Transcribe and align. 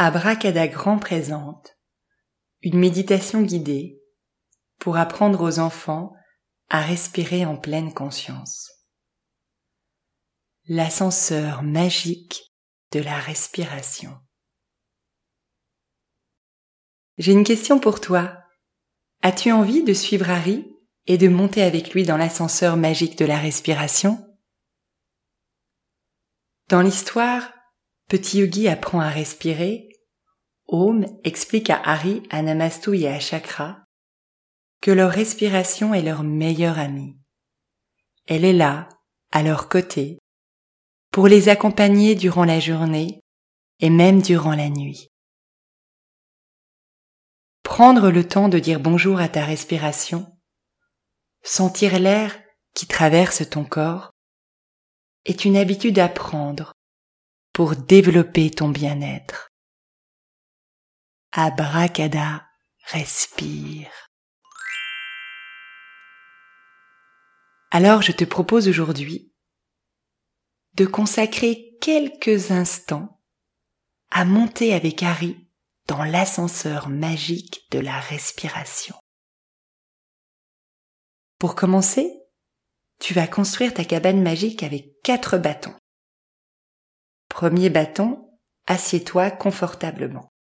Abracadagrand 0.00 0.96
présente 1.00 1.76
une 2.62 2.78
méditation 2.78 3.42
guidée 3.42 4.00
pour 4.78 4.96
apprendre 4.96 5.42
aux 5.42 5.58
enfants 5.58 6.12
à 6.68 6.80
respirer 6.80 7.44
en 7.44 7.56
pleine 7.56 7.92
conscience. 7.92 8.70
L'ascenseur 10.68 11.64
magique 11.64 12.54
de 12.92 13.00
la 13.00 13.18
respiration. 13.18 14.16
J'ai 17.16 17.32
une 17.32 17.42
question 17.42 17.80
pour 17.80 18.00
toi. 18.00 18.38
As-tu 19.22 19.50
envie 19.50 19.82
de 19.82 19.94
suivre 19.94 20.30
Harry 20.30 20.64
et 21.08 21.18
de 21.18 21.26
monter 21.26 21.64
avec 21.64 21.92
lui 21.92 22.04
dans 22.04 22.16
l'ascenseur 22.16 22.76
magique 22.76 23.18
de 23.18 23.24
la 23.24 23.38
respiration? 23.38 24.24
Dans 26.68 26.82
l'histoire, 26.82 27.52
Petit 28.08 28.38
Yogi 28.38 28.68
apprend 28.68 29.00
à 29.00 29.10
respirer 29.10 29.87
Om 30.68 31.06
explique 31.24 31.70
à 31.70 31.80
Harry, 31.82 32.22
à 32.28 32.42
Namastu 32.42 32.98
et 32.98 33.08
à 33.08 33.18
Chakra 33.20 33.84
que 34.82 34.90
leur 34.90 35.10
respiration 35.10 35.94
est 35.94 36.02
leur 36.02 36.22
meilleure 36.22 36.78
amie. 36.78 37.16
Elle 38.26 38.44
est 38.44 38.52
là, 38.52 38.88
à 39.32 39.42
leur 39.42 39.70
côté, 39.70 40.18
pour 41.10 41.26
les 41.26 41.48
accompagner 41.48 42.14
durant 42.14 42.44
la 42.44 42.60
journée 42.60 43.22
et 43.80 43.88
même 43.88 44.20
durant 44.20 44.54
la 44.54 44.68
nuit. 44.68 45.08
Prendre 47.62 48.10
le 48.10 48.28
temps 48.28 48.48
de 48.48 48.58
dire 48.58 48.78
bonjour 48.78 49.20
à 49.20 49.28
ta 49.28 49.44
respiration, 49.44 50.26
sentir 51.42 51.98
l'air 51.98 52.38
qui 52.74 52.86
traverse 52.86 53.48
ton 53.48 53.64
corps, 53.64 54.10
est 55.24 55.44
une 55.44 55.56
habitude 55.56 55.98
à 55.98 56.08
prendre 56.08 56.72
pour 57.52 57.74
développer 57.74 58.50
ton 58.50 58.68
bien-être. 58.68 59.48
Abracada, 61.32 62.48
respire. 62.86 63.90
Alors 67.70 68.00
je 68.00 68.12
te 68.12 68.24
propose 68.24 68.66
aujourd'hui 68.66 69.30
de 70.72 70.86
consacrer 70.86 71.76
quelques 71.82 72.50
instants 72.50 73.20
à 74.10 74.24
monter 74.24 74.72
avec 74.72 75.02
Harry 75.02 75.36
dans 75.86 76.02
l'ascenseur 76.02 76.88
magique 76.88 77.66
de 77.72 77.78
la 77.78 78.00
respiration. 78.00 78.96
Pour 81.38 81.54
commencer, 81.54 82.10
tu 83.00 83.12
vas 83.12 83.26
construire 83.26 83.74
ta 83.74 83.84
cabane 83.84 84.22
magique 84.22 84.62
avec 84.62 85.02
quatre 85.02 85.36
bâtons. 85.36 85.76
Premier 87.28 87.68
bâton, 87.68 88.30
assieds-toi 88.66 89.30
confortablement. 89.30 90.32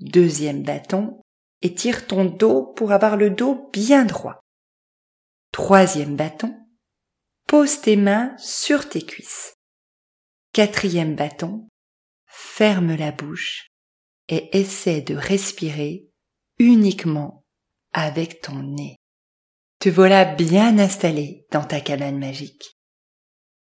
Deuxième 0.00 0.62
bâton, 0.62 1.20
étire 1.60 2.06
ton 2.06 2.24
dos 2.24 2.64
pour 2.76 2.92
avoir 2.92 3.16
le 3.16 3.30
dos 3.30 3.68
bien 3.72 4.04
droit. 4.04 4.38
Troisième 5.52 6.16
bâton, 6.16 6.56
pose 7.46 7.80
tes 7.80 7.96
mains 7.96 8.36
sur 8.38 8.88
tes 8.88 9.02
cuisses. 9.02 9.54
Quatrième 10.52 11.16
bâton, 11.16 11.68
ferme 12.26 12.94
la 12.94 13.10
bouche 13.10 13.68
et 14.28 14.56
essaie 14.58 15.00
de 15.00 15.16
respirer 15.16 16.08
uniquement 16.58 17.42
avec 17.92 18.40
ton 18.40 18.62
nez. 18.62 18.96
Te 19.80 19.88
voilà 19.88 20.24
bien 20.24 20.78
installé 20.78 21.46
dans 21.50 21.64
ta 21.64 21.80
cabane 21.80 22.18
magique. 22.18 22.76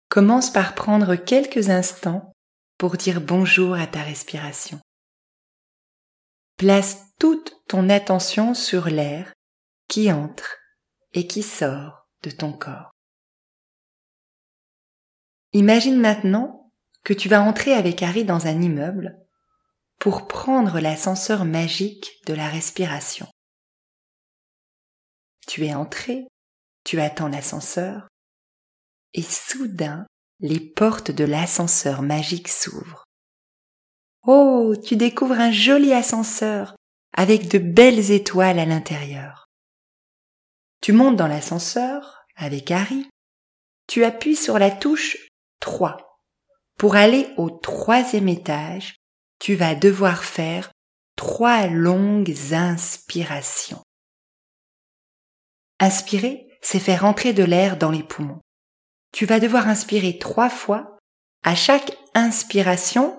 Commence 0.09 0.53
par 0.53 0.75
prendre 0.75 1.17
quelques 1.17 1.69
instants 1.69 2.33
pour 2.79 2.97
dire 2.97 3.21
bonjour 3.21 3.75
à 3.75 3.87
ta 3.87 4.03
respiration. 4.03 4.81
Place 6.57 7.13
toute 7.19 7.55
ton 7.69 7.91
attention 7.91 8.55
sur 8.55 8.87
l'air 8.87 9.33
qui 9.89 10.11
entre 10.11 10.57
et 11.13 11.27
qui 11.27 11.43
sort 11.43 12.09
de 12.23 12.31
ton 12.31 12.53
corps. 12.53 12.91
Imagine 15.53 15.99
maintenant 15.99 16.73
que 17.05 17.13
tu 17.13 17.29
vas 17.29 17.43
entrer 17.43 17.73
avec 17.73 18.03
Harry 18.03 18.25
dans 18.25 18.47
un 18.47 18.61
immeuble 18.61 19.19
pour 19.99 20.29
prendre 20.29 20.81
l'ascenseur 20.81 21.45
magique 21.45 22.11
de 22.27 22.35
la 22.35 22.49
respiration. 22.49 23.29
Tu 25.47 25.67
es 25.67 25.75
entré, 25.75 26.27
tu 26.85 27.01
attends 27.01 27.29
l'ascenseur, 27.29 28.09
et 29.15 29.23
soudain 29.23 30.07
les 30.41 30.61
portes 30.61 31.11
de 31.11 31.25
l'ascenseur 31.25 32.03
magique 32.03 32.49
s'ouvrent. 32.49 33.06
Oh, 34.27 34.75
tu 34.85 34.97
découvres 34.97 35.39
un 35.39 35.53
joli 35.53 35.93
ascenseur 35.93 36.75
avec 37.17 37.49
de 37.49 37.59
belles 37.59 38.11
étoiles 38.11 38.59
à 38.59 38.65
l'intérieur. 38.65 39.47
Tu 40.81 40.93
montes 40.93 41.17
dans 41.17 41.29
l'ascenseur 41.29 42.27
avec 42.35 42.73
Harry. 42.73 43.09
Tu 43.87 44.05
appuies 44.05 44.35
sur 44.35 44.59
la 44.59 44.73
touche 44.73 45.17
3. 45.61 46.19
Pour 46.77 46.97
aller 46.97 47.29
au 47.37 47.51
troisième 47.51 48.29
étage, 48.29 48.97
tu 49.39 49.55
vas 49.55 49.77
devoir 49.77 50.25
faire 50.25 50.73
trois 51.15 51.69
longues 51.69 52.35
inspirations. 52.53 53.83
Inspirer, 55.79 56.49
c'est 56.63 56.81
faire 56.81 57.05
entrer 57.05 57.33
de 57.33 57.45
l'air 57.45 57.77
dans 57.77 57.93
les 57.93 58.03
poumons. 58.03 58.41
Tu 59.13 59.25
vas 59.25 59.39
devoir 59.39 59.69
inspirer 59.69 60.19
trois 60.19 60.51
fois. 60.51 60.99
À 61.45 61.55
chaque 61.55 61.97
inspiration, 62.15 63.19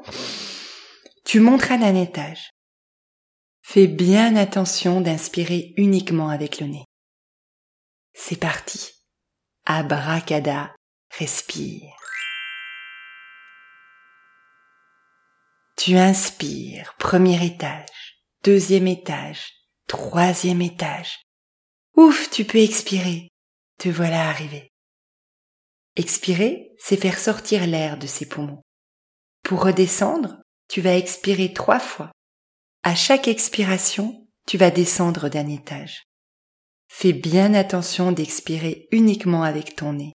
tu 1.28 1.42
monteras 1.42 1.78
d'un 1.78 1.94
étage. 1.94 2.52
Fais 3.62 3.88
bien 3.88 4.38
attention 4.38 5.02
d'inspirer 5.02 5.74
uniquement 5.76 6.30
avec 6.30 6.62
le 6.62 6.68
nez. 6.68 6.86
C'est 8.14 8.40
parti. 8.40 8.94
Abracada, 9.66 10.74
respire. 11.12 11.94
Tu 15.76 15.98
inspires, 15.98 16.96
premier 16.98 17.46
étage, 17.46 18.24
deuxième 18.46 18.88
étage, 18.88 19.52
troisième 19.86 20.62
étage. 20.62 21.20
Ouf, 21.98 22.30
tu 22.32 22.46
peux 22.46 22.60
expirer. 22.60 23.28
Te 23.78 23.90
voilà 23.90 24.30
arrivé. 24.30 24.72
Expirer, 25.98 26.72
c'est 26.80 26.96
faire 26.96 27.20
sortir 27.20 27.68
l'air 27.68 27.98
de 27.98 28.08
ses 28.08 28.30
poumons. 28.30 28.62
Pour 29.44 29.66
redescendre, 29.66 30.38
tu 30.68 30.82
vas 30.82 30.96
expirer 30.96 31.54
trois 31.54 31.80
fois. 31.80 32.12
À 32.84 32.96
chaque 32.96 33.28
expiration, 33.28 34.28
tu 34.48 34.58
vas 34.58 34.72
descendre 34.72 35.30
d'un 35.30 35.48
étage. 35.48 36.04
Fais 36.90 37.14
bien 37.14 37.54
attention 37.54 38.12
d'expirer 38.12 38.88
uniquement 38.92 39.44
avec 39.44 39.76
ton 39.76 39.94
nez. 39.94 40.14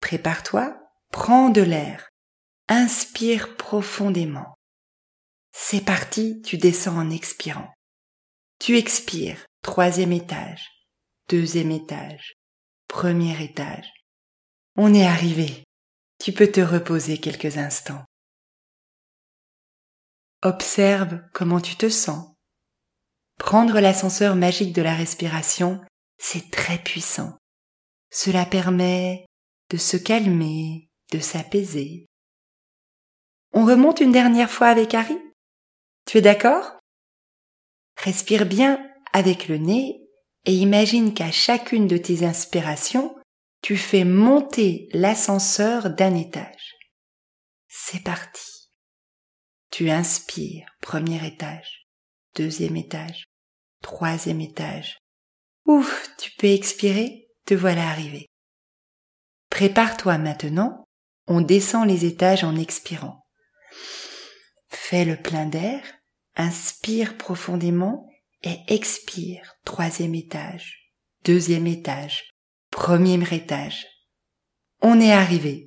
Prépare-toi, 0.00 0.76
prends 1.10 1.48
de 1.48 1.62
l'air, 1.62 2.08
inspire 2.68 3.56
profondément. 3.56 4.54
C'est 5.52 5.84
parti, 5.84 6.42
tu 6.42 6.58
descends 6.58 6.98
en 6.98 7.10
expirant. 7.10 7.72
Tu 8.58 8.76
expires, 8.76 9.44
troisième 9.62 10.12
étage, 10.12 10.66
deuxième 11.28 11.70
étage, 11.70 12.34
premier 12.88 13.42
étage. 13.42 13.90
On 14.76 14.94
est 14.94 15.06
arrivé. 15.06 15.64
Tu 16.18 16.32
peux 16.32 16.50
te 16.50 16.60
reposer 16.60 17.18
quelques 17.18 17.58
instants. 17.58 18.04
Observe 20.42 21.20
comment 21.32 21.60
tu 21.60 21.76
te 21.76 21.88
sens. 21.88 22.32
Prendre 23.38 23.78
l'ascenseur 23.78 24.34
magique 24.34 24.72
de 24.72 24.82
la 24.82 24.94
respiration, 24.94 25.80
c'est 26.18 26.50
très 26.50 26.78
puissant. 26.78 27.38
Cela 28.10 28.44
permet 28.44 29.24
de 29.70 29.76
se 29.76 29.96
calmer, 29.96 30.88
de 31.12 31.20
s'apaiser. 31.20 32.06
On 33.52 33.64
remonte 33.64 34.00
une 34.00 34.10
dernière 34.10 34.50
fois 34.50 34.66
avec 34.66 34.94
Harry? 34.94 35.18
Tu 36.06 36.18
es 36.18 36.22
d'accord? 36.22 36.72
Respire 37.96 38.44
bien 38.44 38.84
avec 39.12 39.46
le 39.46 39.58
nez 39.58 40.00
et 40.44 40.54
imagine 40.54 41.14
qu'à 41.14 41.30
chacune 41.30 41.86
de 41.86 41.98
tes 41.98 42.26
inspirations, 42.26 43.16
tu 43.62 43.76
fais 43.76 44.04
monter 44.04 44.88
l'ascenseur 44.92 45.90
d'un 45.90 46.16
étage. 46.16 46.74
C'est 47.68 48.02
parti. 48.02 48.51
Tu 49.72 49.88
inspires, 49.88 50.66
premier 50.82 51.26
étage, 51.26 51.86
deuxième 52.36 52.76
étage, 52.76 53.24
troisième 53.80 54.42
étage. 54.42 54.98
Ouf, 55.64 56.10
tu 56.18 56.30
peux 56.32 56.48
expirer, 56.48 57.30
te 57.46 57.54
voilà 57.54 57.88
arrivé. 57.88 58.26
Prépare-toi 59.48 60.18
maintenant, 60.18 60.84
on 61.26 61.40
descend 61.40 61.88
les 61.88 62.04
étages 62.04 62.44
en 62.44 62.54
expirant. 62.56 63.24
Fais 64.68 65.06
le 65.06 65.16
plein 65.16 65.46
d'air, 65.46 65.82
inspire 66.36 67.16
profondément 67.16 68.10
et 68.42 68.58
expire, 68.68 69.54
troisième 69.64 70.14
étage, 70.14 70.92
deuxième 71.24 71.66
étage, 71.66 72.28
premier 72.70 73.22
étage. 73.32 73.86
On 74.82 75.00
est 75.00 75.12
arrivé. 75.12 75.66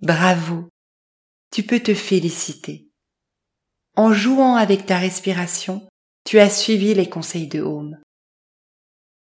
Bravo. 0.00 0.70
Tu 1.50 1.62
peux 1.62 1.80
te 1.80 1.92
féliciter. 1.92 2.88
En 3.96 4.12
jouant 4.12 4.56
avec 4.56 4.86
ta 4.86 4.98
respiration, 4.98 5.86
tu 6.24 6.38
as 6.38 6.50
suivi 6.50 6.94
les 6.94 7.08
conseils 7.08 7.48
de 7.48 7.60
Home. 7.60 8.00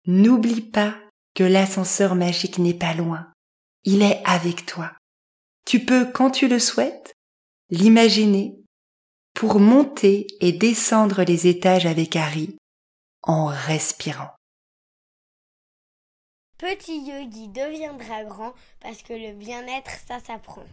N'oublie 0.06 0.62
pas 0.62 0.96
que 1.36 1.44
l'ascenseur 1.44 2.16
magique 2.16 2.58
n'est 2.58 2.74
pas 2.74 2.94
loin. 2.94 3.32
Il 3.84 4.02
est 4.02 4.22
avec 4.26 4.66
toi. 4.66 4.92
Tu 5.66 5.86
peux, 5.86 6.12
quand 6.12 6.32
tu 6.32 6.48
le 6.48 6.60
souhaites, 6.60 7.14
l'imaginer 7.70 8.60
pour 9.34 9.60
monter 9.60 10.28
et 10.42 10.52
descendre 10.52 11.24
les 11.24 11.48
étages 11.48 11.86
avec 11.86 12.16
Harry 12.16 12.58
en 13.24 13.46
respirant. 13.46 14.32
Petit 16.58 17.00
yogi 17.06 17.48
deviendra 17.48 18.26
grand 18.26 18.54
parce 18.82 19.02
que 19.02 19.14
le 19.14 19.34
bien-être, 19.34 19.92
ça 20.08 20.20
s'apprend. 20.20 20.66